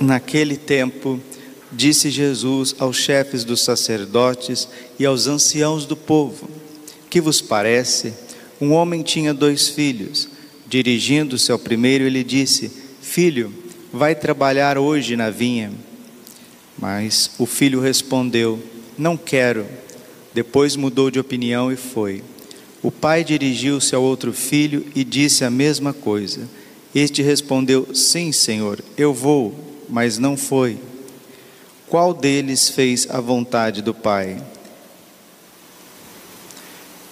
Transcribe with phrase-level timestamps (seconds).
[0.00, 1.18] Naquele tempo,
[1.72, 4.68] disse Jesus aos chefes dos sacerdotes
[5.00, 6.48] e aos anciãos do povo:
[7.10, 8.14] Que vos parece?
[8.60, 10.28] Um homem tinha dois filhos.
[10.68, 12.70] Dirigindo-se ao primeiro, ele disse:
[13.02, 13.52] Filho,
[13.92, 15.72] vai trabalhar hoje na vinha.
[16.78, 18.62] Mas o filho respondeu:
[18.96, 19.66] Não quero.
[20.32, 22.22] Depois mudou de opinião e foi.
[22.80, 26.48] O pai dirigiu-se ao outro filho e disse a mesma coisa.
[26.94, 29.54] Este respondeu: Sim, senhor, eu vou,
[29.88, 30.78] mas não foi.
[31.88, 34.42] Qual deles fez a vontade do pai?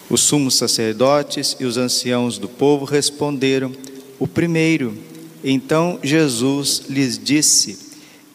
[0.09, 3.73] Os sumos sacerdotes e os anciãos do povo responderam:
[4.19, 4.97] O primeiro.
[5.43, 7.79] Então Jesus lhes disse: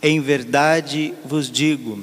[0.02, 2.02] Em verdade vos digo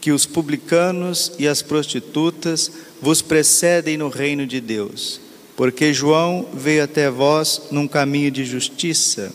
[0.00, 2.70] que os publicanos e as prostitutas
[3.02, 5.20] vos precedem no reino de Deus,
[5.58, 9.32] porque João veio até vós num caminho de justiça.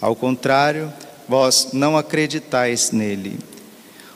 [0.00, 0.92] Ao contrário,
[1.28, 3.38] vós não acreditais nele.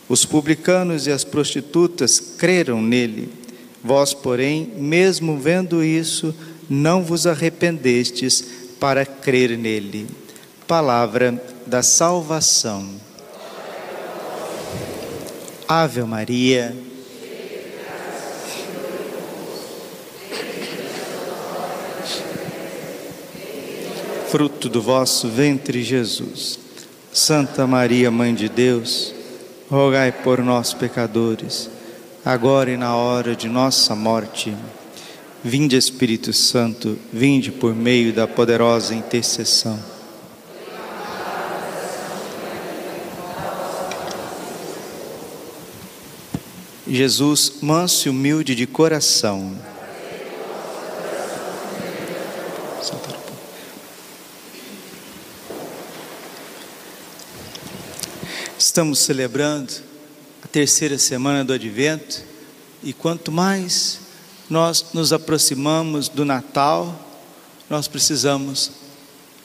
[0.09, 3.33] Os publicanos e as prostitutas creram nele.
[3.81, 6.35] Vós, porém, mesmo vendo isso,
[6.69, 8.45] não vos arrependestes
[8.81, 10.09] para crer nele.
[10.67, 12.91] Palavra da salvação.
[15.69, 16.86] Ave Maria.
[24.31, 26.59] Fruto do vosso ventre, Jesus.
[27.13, 29.17] Santa Maria, Mãe de Deus
[29.69, 31.69] rogai por nós, pecadores,
[32.25, 34.57] agora e na hora de nossa morte.
[35.43, 39.79] Vinde, Espírito Santo, vinde por meio da poderosa intercessão.
[46.89, 49.53] Jesus, manso e humilde de coração.
[58.77, 59.73] Estamos celebrando
[60.45, 62.23] a terceira semana do Advento
[62.83, 64.01] e quanto mais
[64.51, 66.95] nós nos aproximamos do Natal,
[67.71, 68.71] nós precisamos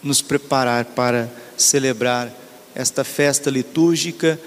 [0.04, 2.30] nos preparar para celebrar
[2.76, 4.38] esta festa litúrgica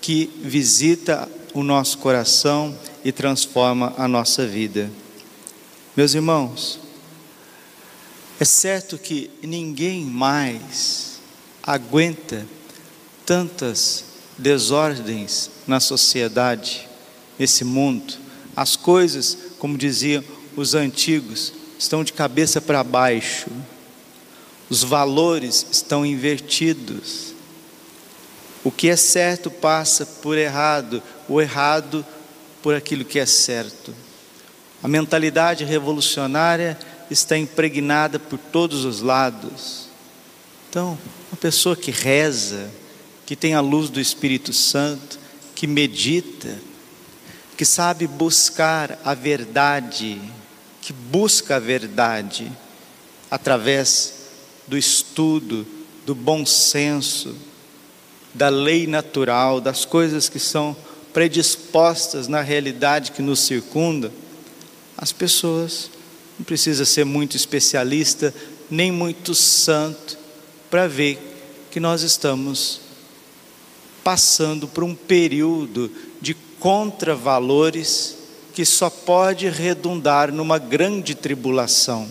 [0.00, 2.74] que visita o nosso coração
[3.04, 4.90] e transforma a nossa vida.
[5.94, 6.80] Meus irmãos,
[8.40, 11.20] é certo que ninguém mais
[11.62, 12.46] aguenta
[13.26, 14.08] tantas
[14.40, 16.88] desordens na sociedade,
[17.38, 18.14] nesse mundo.
[18.56, 20.24] As coisas, como diziam
[20.56, 23.48] os antigos, estão de cabeça para baixo.
[24.68, 27.34] Os valores estão invertidos.
[28.62, 32.04] O que é certo passa por errado, o errado
[32.62, 33.94] por aquilo que é certo.
[34.82, 36.78] A mentalidade revolucionária
[37.10, 39.86] está impregnada por todos os lados.
[40.68, 40.98] Então,
[41.30, 42.70] uma pessoa que reza,
[43.30, 45.16] que tem a luz do Espírito Santo,
[45.54, 46.58] que medita,
[47.56, 50.20] que sabe buscar a verdade,
[50.82, 52.50] que busca a verdade
[53.30, 54.14] através
[54.66, 55.64] do estudo,
[56.04, 57.36] do bom senso,
[58.34, 60.76] da lei natural, das coisas que são
[61.12, 64.10] predispostas na realidade que nos circunda,
[64.98, 65.88] as pessoas
[66.36, 68.34] não precisa ser muito especialista,
[68.68, 70.18] nem muito santo
[70.68, 71.16] para ver
[71.70, 72.89] que nós estamos
[74.02, 75.90] passando por um período
[76.20, 78.16] de contravalores
[78.54, 82.08] que só pode redundar numa grande tribulação.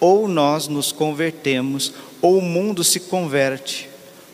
[0.00, 3.88] Ou nós nos convertemos, ou o mundo se converte,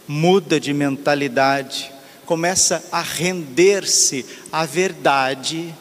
[0.07, 1.91] muda de mentalidade,
[2.27, 5.75] começa a render-se à verdade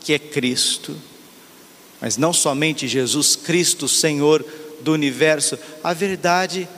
[0.00, 0.96] que é Cristo.
[2.00, 4.44] Mas não somente Jesus Cristo, Senhor
[4.80, 6.68] do universo, a verdade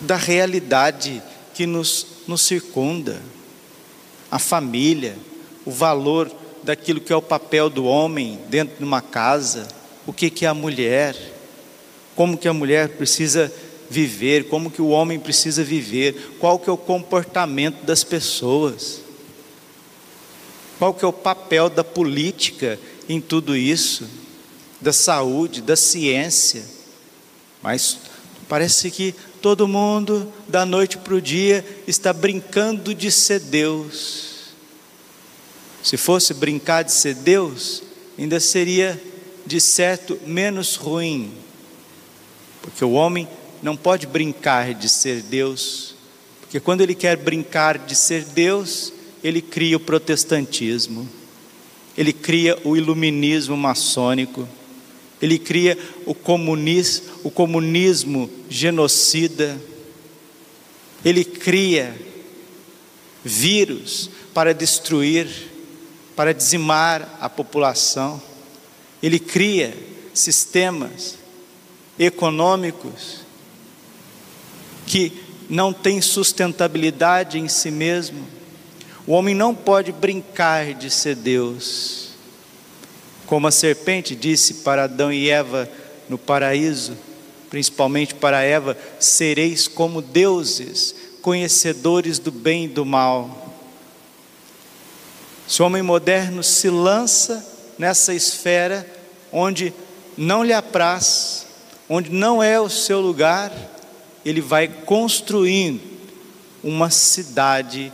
[0.00, 1.22] da realidade
[1.56, 3.18] que nos, nos circunda,
[4.30, 5.16] a família,
[5.64, 6.30] o valor
[6.62, 9.66] daquilo que é o papel do homem dentro de uma casa,
[10.06, 11.16] o que, que é a mulher,
[12.14, 13.50] como que a mulher precisa
[13.88, 19.00] viver, como que o homem precisa viver, qual que é o comportamento das pessoas,
[20.78, 24.06] qual que é o papel da política em tudo isso,
[24.78, 26.62] da saúde, da ciência.
[27.62, 27.96] Mas
[28.46, 29.14] parece que
[29.46, 34.56] todo mundo, da noite para o dia, está brincando de ser Deus.
[35.84, 37.80] Se fosse brincar de ser Deus,
[38.18, 39.00] ainda seria,
[39.46, 41.32] de certo, menos ruim,
[42.60, 43.28] porque o homem
[43.62, 45.94] não pode brincar de ser Deus,
[46.40, 51.08] porque quando ele quer brincar de ser Deus, ele cria o protestantismo,
[51.96, 54.48] ele cria o iluminismo maçônico,
[55.20, 59.58] Ele cria o comunismo, o comunismo genocida.
[61.04, 61.94] Ele cria
[63.24, 65.28] vírus para destruir,
[66.14, 68.20] para dizimar a população.
[69.02, 69.76] Ele cria
[70.12, 71.16] sistemas
[71.98, 73.20] econômicos
[74.86, 75.12] que
[75.48, 78.26] não têm sustentabilidade em si mesmo.
[79.06, 82.05] O homem não pode brincar de ser Deus.
[83.26, 85.68] Como a serpente disse para Adão e Eva
[86.08, 86.96] no paraíso,
[87.50, 93.54] principalmente para Eva: sereis como deuses, conhecedores do bem e do mal.
[95.46, 97.44] Se o homem moderno se lança
[97.78, 98.86] nessa esfera
[99.32, 99.72] onde
[100.16, 101.46] não lhe apraz,
[101.88, 103.52] onde não é o seu lugar,
[104.24, 105.80] ele vai construindo
[106.64, 107.92] uma cidade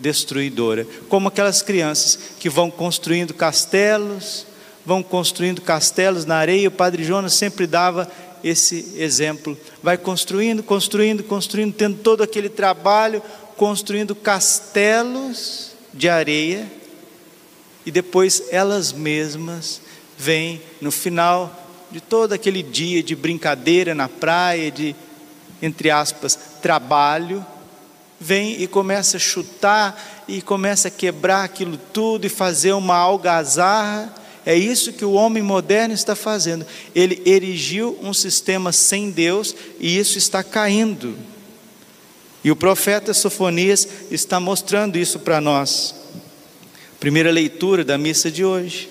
[0.00, 4.46] autodestruidora, como aquelas crianças que vão construindo castelos,
[4.84, 6.68] vão construindo castelos na areia.
[6.68, 8.10] O Padre Jonas sempre dava
[8.42, 9.56] esse exemplo.
[9.82, 13.22] Vai construindo, construindo, construindo, tendo todo aquele trabalho,
[13.56, 16.70] construindo castelos de areia,
[17.84, 19.80] e depois elas mesmas
[20.16, 21.56] vêm no final
[21.90, 24.94] de todo aquele dia de brincadeira na praia, de,
[25.60, 27.44] entre aspas, trabalho,
[28.20, 34.14] vem e começa a chutar e começa a quebrar aquilo tudo e fazer uma algazarra.
[34.44, 36.66] É isso que o homem moderno está fazendo.
[36.94, 41.16] Ele erigiu um sistema sem Deus e isso está caindo.
[42.44, 45.94] E o profeta Sofonias está mostrando isso para nós.
[46.98, 48.90] Primeira leitura da missa de hoje.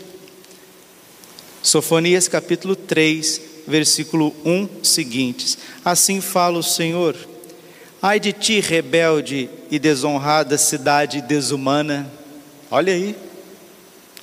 [1.62, 5.58] Sofonias capítulo 3, versículo 1 seguintes.
[5.84, 7.16] Assim fala o Senhor:
[8.02, 12.10] Ai de ti, rebelde e desonrada cidade desumana.
[12.72, 13.16] Olha aí,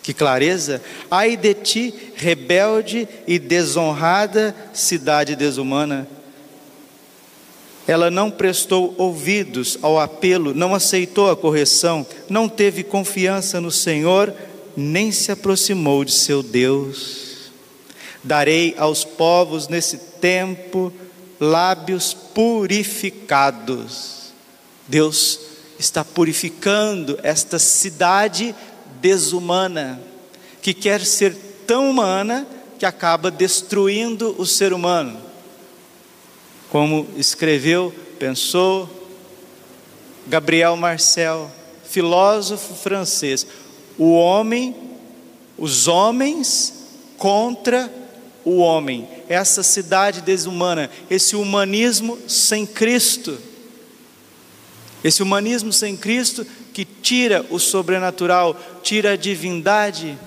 [0.02, 0.80] que clareza.
[1.10, 6.08] Ai de ti, rebelde e desonrada cidade desumana.
[7.86, 14.34] Ela não prestou ouvidos ao apelo, não aceitou a correção, não teve confiança no Senhor,
[14.76, 17.50] nem se aproximou de seu Deus.
[18.24, 20.92] Darei aos povos nesse tempo
[21.40, 24.32] lábios purificados.
[24.86, 25.40] Deus
[25.78, 28.54] está purificando esta cidade
[29.00, 30.00] desumana,
[30.62, 31.34] que quer ser
[31.66, 32.46] tão humana
[32.78, 35.18] que acaba destruindo o ser humano.
[36.70, 38.88] Como escreveu, pensou
[40.26, 41.50] Gabriel Marcel,
[41.84, 43.46] filósofo francês,
[43.96, 44.74] o homem,
[45.56, 46.74] os homens
[47.16, 47.90] contra
[48.44, 53.38] o homem, essa cidade desumana, esse humanismo sem Cristo.
[55.02, 60.18] Esse humanismo sem Cristo que tira o sobrenatural, tira a divindade,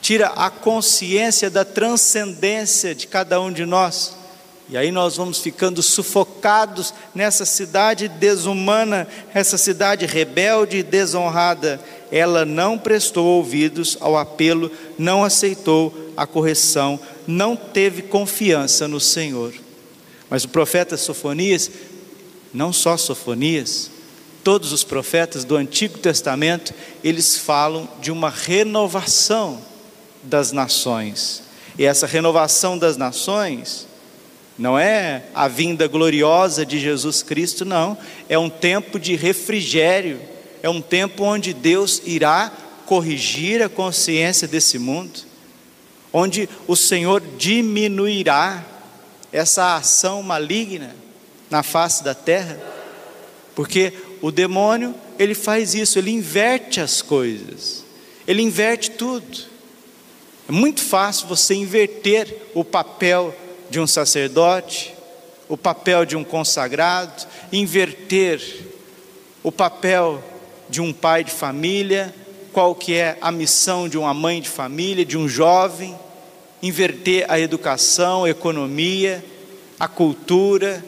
[0.00, 4.16] tira a consciência da transcendência de cada um de nós.
[4.70, 11.80] E aí nós vamos ficando sufocados nessa cidade desumana, essa cidade rebelde e desonrada.
[12.12, 19.52] Ela não prestou ouvidos ao apelo, não aceitou a correção, não teve confiança no Senhor.
[20.30, 21.70] Mas o profeta Sofonias,
[22.54, 23.90] não só Sofonias,
[24.42, 26.72] todos os profetas do Antigo Testamento,
[27.04, 29.60] eles falam de uma renovação
[30.22, 31.42] das nações.
[31.78, 33.86] E essa renovação das nações
[34.58, 37.96] não é a vinda gloriosa de Jesus Cristo, não.
[38.26, 40.18] É um tempo de refrigério,
[40.62, 42.50] é um tempo onde Deus irá
[42.86, 45.27] corrigir a consciência desse mundo
[46.12, 48.64] onde o Senhor diminuirá
[49.32, 50.94] essa ação maligna
[51.50, 52.58] na face da terra,
[53.54, 57.84] porque o demônio, ele faz isso, ele inverte as coisas,
[58.26, 59.46] ele inverte tudo.
[60.48, 63.34] É muito fácil você inverter o papel
[63.68, 64.94] de um sacerdote,
[65.48, 68.40] o papel de um consagrado, inverter
[69.42, 70.22] o papel
[70.68, 72.14] de um pai de família,
[72.52, 75.96] qual que é a missão de uma mãe de família, de um jovem,
[76.62, 79.24] inverter a educação, a economia,
[79.78, 80.84] a cultura.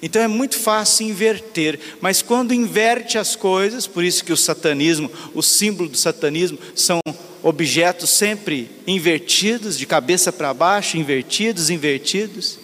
[0.00, 5.10] Então é muito fácil inverter, mas quando inverte as coisas, por isso que o satanismo,
[5.34, 7.00] o símbolo do satanismo são
[7.42, 12.58] objetos sempre invertidos, de cabeça para baixo, invertidos, invertidos.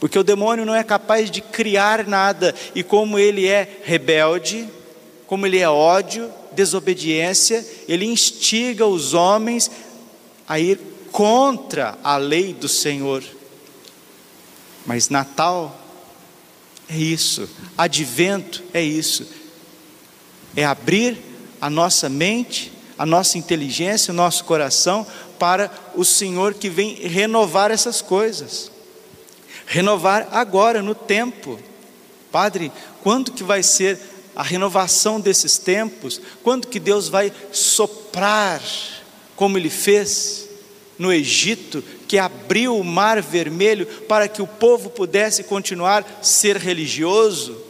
[0.00, 4.68] Porque o demônio não é capaz de criar nada, e como ele é rebelde,
[5.26, 9.70] como ele é ódio, desobediência, ele instiga os homens
[10.48, 10.80] a ir
[11.12, 13.22] contra a lei do Senhor.
[14.84, 15.80] Mas Natal
[16.90, 19.24] é isso, advento é isso,
[20.56, 21.16] é abrir
[21.60, 25.06] a nossa mente, a nossa inteligência, o nosso coração
[25.38, 28.68] para o Senhor que vem renovar essas coisas.
[29.64, 31.60] Renovar agora, no tempo.
[32.32, 34.00] Padre, quando que vai ser
[34.38, 36.20] a renovação desses tempos?
[36.44, 38.62] Quando que Deus vai soprar,
[39.34, 40.48] como Ele fez
[40.96, 47.60] no Egito, que abriu o mar vermelho para que o povo pudesse continuar ser religioso,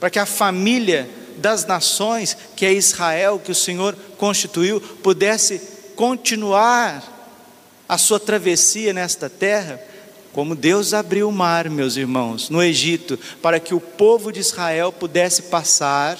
[0.00, 5.60] para que a família das nações, que é Israel, que o Senhor constituiu, pudesse
[5.94, 7.02] continuar
[7.86, 9.78] a sua travessia nesta terra,
[10.32, 14.90] como Deus abriu o mar, meus irmãos, no Egito, para que o povo de Israel
[14.90, 16.18] pudesse passar,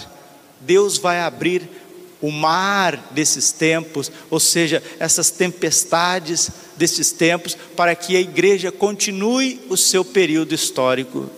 [0.60, 1.68] Deus vai abrir
[2.20, 9.60] o mar desses tempos, ou seja, essas tempestades desses tempos, para que a igreja continue
[9.68, 11.28] o seu período histórico.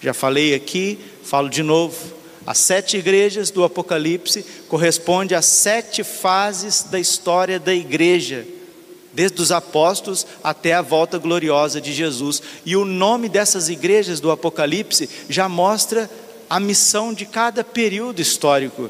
[0.00, 2.16] Já falei aqui, falo de novo.
[2.44, 8.46] As sete igrejas do Apocalipse correspondem às sete fases da história da igreja,
[9.18, 12.40] desde os apóstolos até a volta gloriosa de Jesus.
[12.64, 16.08] E o nome dessas igrejas do Apocalipse já mostra
[16.48, 18.88] a missão de cada período histórico.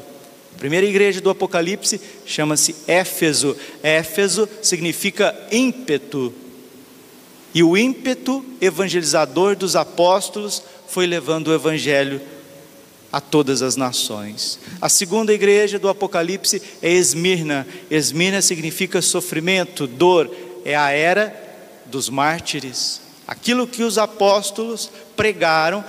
[0.53, 3.57] A primeira igreja do Apocalipse chama-se Éfeso.
[3.81, 6.31] Éfeso significa ímpeto.
[7.51, 12.21] E o ímpeto evangelizador dos apóstolos foi levando o evangelho
[13.11, 14.59] a todas as nações.
[14.79, 17.67] A segunda igreja do Apocalipse é Esmirna.
[17.89, 21.35] Esmirna significa sofrimento, dor, é a era
[21.85, 23.01] dos mártires.
[23.27, 25.83] Aquilo que os apóstolos pregaram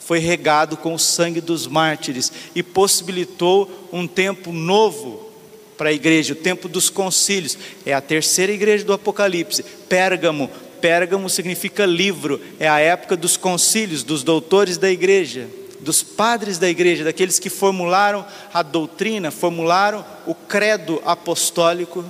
[0.00, 5.28] foi regado com o sangue dos mártires e possibilitou um tempo novo
[5.76, 7.58] para a igreja, o tempo dos concílios.
[7.84, 9.62] É a terceira igreja do Apocalipse.
[9.62, 10.50] Pérgamo,
[10.80, 15.46] Pérgamo significa livro, é a época dos concílios, dos doutores da igreja
[15.80, 22.04] dos padres da igreja, daqueles que formularam a doutrina, formularam o credo apostólico,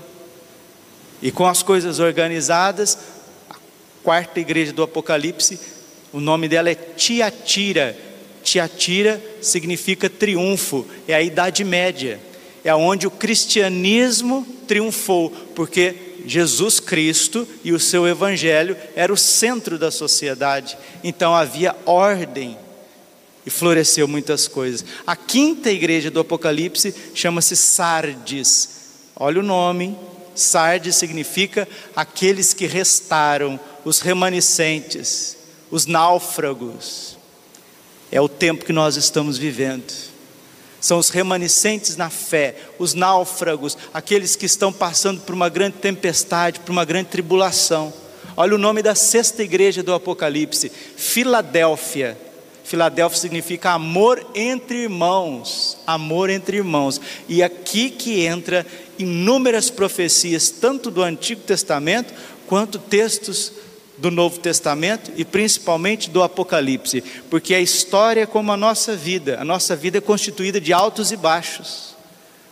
[1.20, 2.98] e com as coisas organizadas,
[3.50, 3.56] a
[4.02, 5.58] quarta igreja do Apocalipse,
[6.12, 7.96] o nome dela é Tiatira.
[8.42, 12.20] Tiatira significa triunfo, é a Idade Média,
[12.64, 15.94] é onde o cristianismo triunfou, porque
[16.24, 22.56] Jesus Cristo e o seu Evangelho era o centro da sociedade, então havia ordem
[23.48, 24.84] e floresceu muitas coisas.
[25.06, 28.68] A quinta igreja do Apocalipse chama-se Sardes.
[29.16, 29.96] Olha o nome.
[30.34, 35.34] Sardes significa aqueles que restaram, os remanescentes,
[35.70, 37.16] os náufragos.
[38.12, 39.90] É o tempo que nós estamos vivendo.
[40.78, 46.60] São os remanescentes na fé, os náufragos, aqueles que estão passando por uma grande tempestade,
[46.60, 47.94] por uma grande tribulação.
[48.36, 52.27] Olha o nome da sexta igreja do Apocalipse, Filadélfia.
[52.68, 57.00] Filadélfia significa amor entre irmãos, amor entre irmãos.
[57.26, 58.66] E aqui que entra
[58.98, 62.12] inúmeras profecias, tanto do Antigo Testamento
[62.46, 63.52] quanto textos
[63.96, 69.40] do Novo Testamento e principalmente do Apocalipse, porque a história é como a nossa vida,
[69.40, 71.96] a nossa vida é constituída de altos e baixos.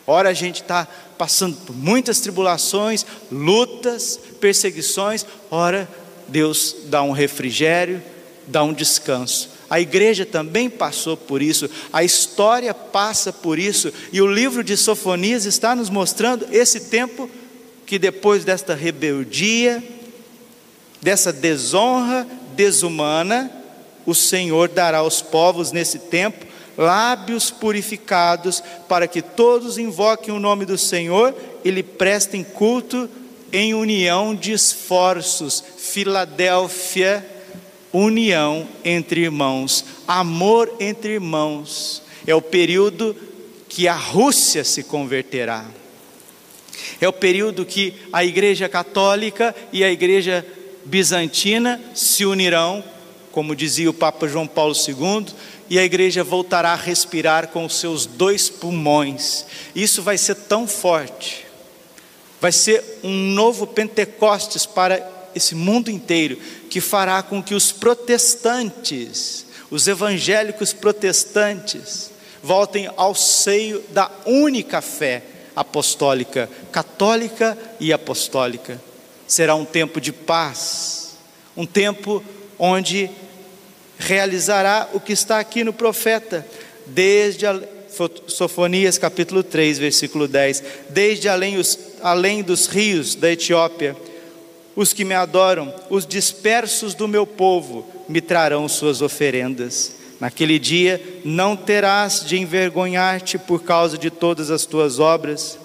[0.06, 5.86] Ora a gente está passando por muitas tribulações, lutas, perseguições, ora
[6.26, 8.02] Deus dá um refrigério,
[8.46, 9.55] dá um descanso.
[9.68, 14.76] A igreja também passou por isso, a história passa por isso, e o livro de
[14.76, 17.28] Sofonias está nos mostrando esse tempo
[17.84, 19.82] que depois desta rebeldia,
[21.00, 23.50] dessa desonra desumana,
[24.04, 26.46] o Senhor dará aos povos nesse tempo
[26.76, 33.08] lábios purificados, para que todos invoquem o nome do Senhor e lhe prestem culto
[33.52, 35.62] em união de esforços.
[35.78, 37.35] Filadélfia
[38.04, 42.02] união entre irmãos, amor entre irmãos.
[42.26, 43.16] É o período
[43.68, 45.64] que a Rússia se converterá.
[47.00, 50.46] É o período que a Igreja Católica e a Igreja
[50.84, 52.82] Bizantina se unirão,
[53.32, 55.26] como dizia o Papa João Paulo II,
[55.68, 59.44] e a igreja voltará a respirar com os seus dois pulmões.
[59.74, 61.44] Isso vai ser tão forte,
[62.40, 66.38] vai ser um novo Pentecostes para esse mundo inteiro,
[66.70, 72.10] que fará com que os protestantes, os evangélicos protestantes,
[72.42, 75.22] voltem ao seio da única fé
[75.54, 78.80] apostólica, católica e apostólica.
[79.26, 81.16] Será um tempo de paz,
[81.56, 82.24] um tempo
[82.58, 83.10] onde
[83.98, 86.46] realizará o que está aqui no profeta,
[86.86, 87.60] desde a,
[88.26, 93.96] Sofonias capítulo 3, versículo 10, desde além, os, além dos rios da Etiópia,
[94.76, 99.96] os que me adoram, os dispersos do meu povo, me trarão suas oferendas.
[100.20, 105.58] Naquele dia não terás de envergonhar-te por causa de todas as tuas obras.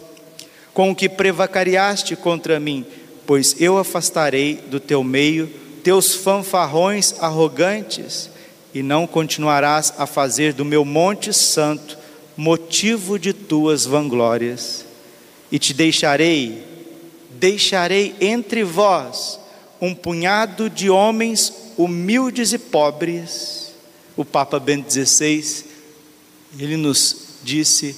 [0.74, 2.86] com o que prevacariaste contra mim,
[3.26, 5.48] pois eu afastarei do teu meio
[5.84, 8.30] teus fanfarrões arrogantes,
[8.74, 11.98] e não continuarás a fazer do meu monte santo
[12.38, 14.86] motivo de tuas vanglórias.
[15.52, 16.64] E te deixarei,
[17.42, 19.40] deixarei entre vós
[19.82, 23.74] um punhado de homens humildes e pobres.
[24.16, 25.66] O Papa Bento XVI,
[26.60, 27.96] ele nos disse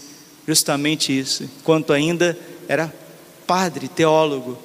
[0.47, 2.93] justamente isso, enquanto ainda era
[3.45, 4.57] padre, teólogo,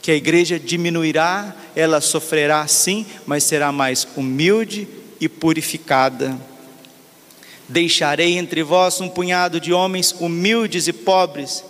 [0.00, 4.86] que a igreja diminuirá, ela sofrerá sim, mas será mais humilde
[5.20, 6.38] e purificada.
[7.68, 11.64] Deixarei entre vós um punhado de homens humildes e pobres,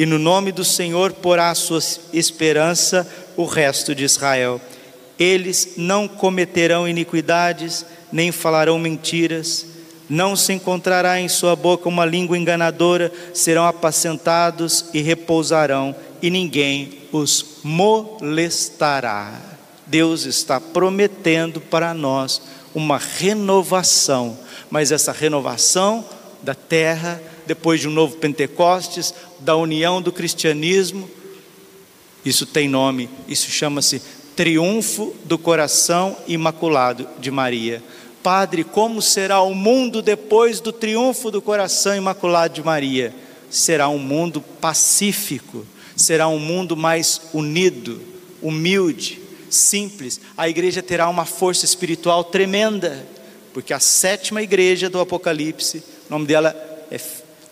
[0.00, 1.78] e no nome do Senhor porá a sua
[2.10, 4.58] esperança o resto de Israel.
[5.18, 9.66] Eles não cometerão iniquidades, nem falarão mentiras,
[10.08, 17.00] não se encontrará em sua boca uma língua enganadora, serão apacentados e repousarão, e ninguém
[17.12, 19.38] os molestará.
[19.86, 22.40] Deus está prometendo para nós
[22.74, 24.38] uma renovação,
[24.70, 26.02] mas essa renovação
[26.42, 31.08] da terra, depois de um novo Pentecostes, da união do cristianismo,
[32.24, 34.02] isso tem nome, isso chama-se
[34.36, 37.82] triunfo do coração imaculado de Maria.
[38.22, 43.14] Padre, como será o mundo depois do triunfo do coração imaculado de Maria?
[43.48, 45.66] Será um mundo pacífico
[46.00, 48.00] será um mundo mais unido,
[48.40, 49.20] humilde,
[49.50, 50.20] simples.
[50.36, 53.06] A igreja terá uma força espiritual tremenda,
[53.52, 55.78] porque a sétima igreja do Apocalipse,
[56.08, 56.54] o nome dela
[56.90, 56.98] é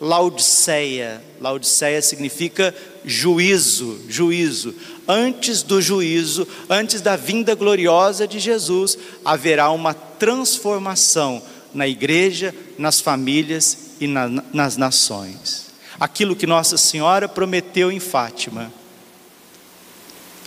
[0.00, 1.22] Laodiceia.
[1.40, 2.74] Laodiceia significa
[3.04, 4.74] juízo, juízo.
[5.06, 13.00] Antes do juízo, antes da vinda gloriosa de Jesus, haverá uma transformação na igreja, nas
[13.00, 18.72] famílias e na, nas nações aquilo que Nossa Senhora prometeu em Fátima.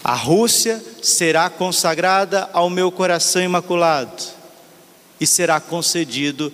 [0.04, 4.24] A Rússia será consagrada ao meu coração imaculado
[5.20, 6.52] e será concedido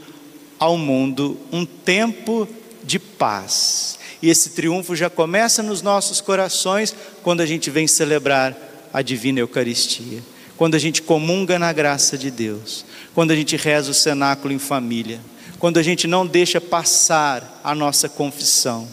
[0.60, 2.48] ao mundo um tempo
[2.88, 4.00] de paz.
[4.20, 8.58] E esse triunfo já começa nos nossos corações quando a gente vem celebrar
[8.92, 10.24] a divina Eucaristia,
[10.58, 14.58] quando a gente comunga na graça de Deus, quando a gente reza o cenáculo em
[14.58, 15.20] família
[15.60, 18.88] quando a gente não deixa passar a nossa confissão,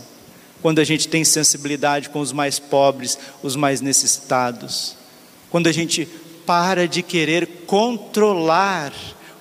[0.62, 4.96] quando a gente tem sensibilidade com os mais pobres, os mais necessitados,
[5.50, 6.08] quando a gente
[6.46, 8.92] para de querer controlar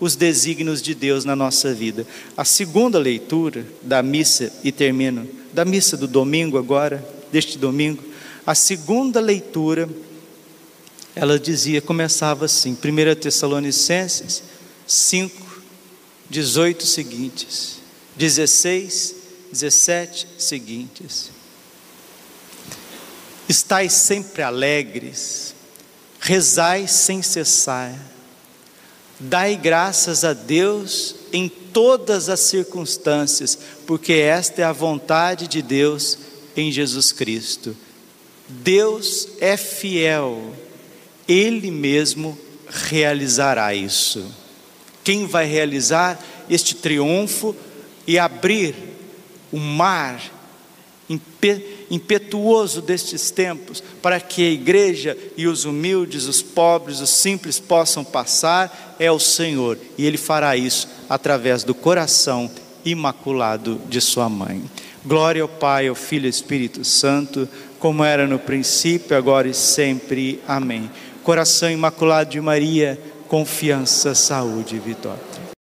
[0.04, 2.06] os desígnios de Deus na nossa vida.
[2.36, 8.04] A segunda leitura da missa, e termino, da missa do domingo agora, deste domingo,
[8.46, 9.90] a segunda leitura,
[11.16, 14.44] ela dizia, começava assim, 1 Tessalonicenses
[14.86, 15.64] 5,
[16.30, 17.78] 18 seguintes,
[18.18, 19.16] 16,
[19.54, 21.32] 17 seguintes.
[23.48, 25.56] Estais sempre alegres,
[26.20, 27.98] rezai sem cessar,
[29.24, 33.58] dai graças a Deus em todas as circunstâncias,
[33.88, 36.18] porque esta é a vontade de Deus
[36.56, 37.76] em Jesus Cristo.
[38.48, 40.54] Deus é fiel,
[41.28, 44.44] Ele mesmo realizará isso
[45.04, 47.56] quem vai realizar este triunfo
[48.08, 48.76] e abrir
[49.52, 50.22] o mar
[51.94, 58.04] impetuoso destes tempos, para que a igreja e os humildes, os pobres, os simples possam
[58.04, 62.50] passar, é o Senhor, e Ele fará isso através do coração
[62.84, 64.64] imaculado de Sua mãe.
[65.06, 69.54] Glória ao Pai, ao Filho e ao Espírito Santo, como era no princípio, agora e
[69.54, 70.42] sempre.
[70.48, 70.90] Amém.
[71.24, 73.00] Coração imaculado de Maria
[73.34, 75.33] confiança, saúde e vitória.